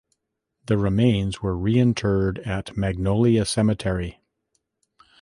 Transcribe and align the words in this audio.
The 0.65 0.79
remains 0.79 1.43
were 1.43 1.55
reinterred 1.55 2.39
at 2.39 2.75
Magnolia 2.75 3.45
Cemetery. 3.45 4.19